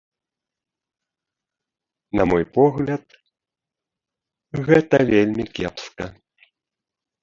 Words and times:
На 2.21 2.27
мой 2.31 2.43
погляд, 2.57 3.05
гэта 4.67 4.95
вельмі 5.15 5.43
кепска. 5.57 6.05